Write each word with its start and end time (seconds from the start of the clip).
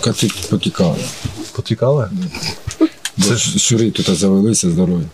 Коти 0.00 0.30
потікали. 0.50 0.96
Потікали? 1.52 2.10
Це 3.22 3.36
ж 3.36 3.58
щури 3.58 3.90
тут 3.90 4.10
завелися 4.16 4.70
здорові. 4.70 5.04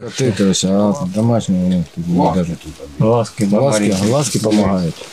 Коти, 0.00 0.32
коротше, 0.38 0.68
а 0.68 0.94
домашні 1.14 1.62
вони 1.62 1.84
тут 1.94 2.08
не 2.08 2.32
держать. 2.34 2.66
Ласки, 2.98 3.44
Глазки, 3.46 3.90
глазки 3.90 4.38
допомагають. 4.38 5.06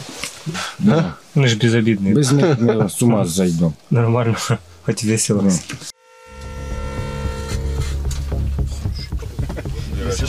Вони 1.35 1.47
ж 1.47 1.57
безобідні. 1.57 2.13
Без 2.13 2.31
них 2.31 2.61
ми 2.61 2.89
з 2.89 3.01
ума 3.01 3.25
зайдемо. 3.25 3.73
Нормально, 3.91 4.35
хоч 4.85 5.03
весело. 5.03 5.43
Дуже 10.05 10.27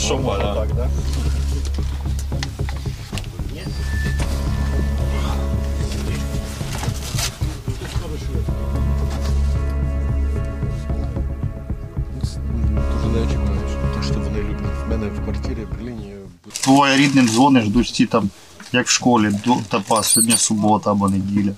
В 14.86 14.90
мене 14.90 15.06
в 15.06 15.24
квартирі 15.24 15.64
в 15.64 15.74
Берліні 15.74 16.14
Твоє 16.52 16.96
рідним 16.96 17.28
дзвониш, 17.28 17.68
дочці 17.68 18.06
там, 18.06 18.30
як 18.72 18.86
в 18.86 18.90
школі, 18.90 19.30
до 19.46 19.56
тапа, 19.68 20.02
сьогодні 20.02 20.36
субота 20.36 20.90
або 20.90 21.08
неділя. 21.08 21.52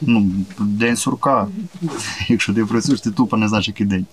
Ну, 0.00 0.30
день 0.58 0.96
сурка. 0.96 1.48
Якщо 2.28 2.54
ти 2.54 2.64
працюєш, 2.64 3.00
ти 3.00 3.10
тупо 3.10 3.36
не 3.36 3.48
знаєш, 3.48 3.68
який 3.68 3.86
день. 3.86 4.06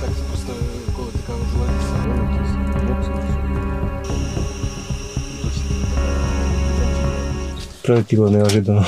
Так 0.00 0.10
просто 0.28 0.52
коли 0.96 1.08
така 1.12 1.32
можливість. 1.32 1.94
Прилетіло 7.82 8.30
неожиданно. 8.30 8.86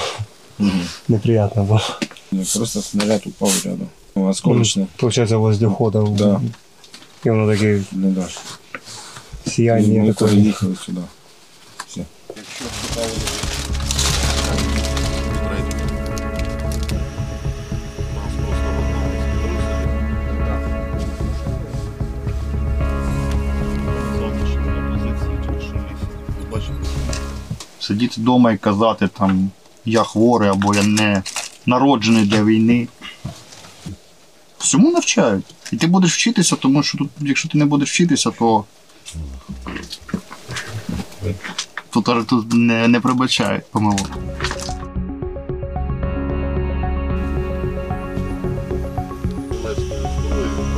Неприятно 1.08 1.62
було. 1.64 1.80
Просто 2.54 2.82
снаряд 2.82 3.22
упав 3.26 3.62
рядом. 3.64 3.88
Ну, 4.16 4.28
Осколочний. 4.28 4.86
Получається, 4.96 5.36
воздуходом. 5.36 6.16
Да. 6.16 6.40
І 7.24 7.30
воно 7.30 7.52
таке 7.52 7.82
Не 7.92 8.10
даш. 8.10 8.38
сіяння. 9.46 10.02
Ми 10.02 10.12
таке. 10.12 10.24
переїхали 10.30 10.76
сюди. 10.76 11.00
Сидіти 27.80 28.20
вдома 28.20 28.52
і 28.52 28.58
казати 28.58 29.08
там 29.18 29.50
я 29.86 30.02
хворий 30.02 30.50
або 30.50 30.74
я 30.74 30.82
не 30.82 31.22
народжений 31.66 32.24
для 32.24 32.44
війни. 32.44 32.88
Всьому 34.58 34.90
навчають. 34.90 35.44
І 35.72 35.76
ти 35.76 35.86
будеш 35.86 36.14
вчитися, 36.14 36.56
тому 36.56 36.82
що 36.82 36.98
тут, 36.98 37.10
якщо 37.20 37.48
ти 37.48 37.58
не 37.58 37.64
будеш 37.64 37.90
вчитися, 37.90 38.30
то 38.30 38.64
тут, 41.90 42.26
тут 42.26 42.52
не, 42.52 42.88
не 42.88 43.00
пробачають 43.00 43.70
помилок. 43.70 44.10
Let's 49.64 49.80
go. 49.80 50.75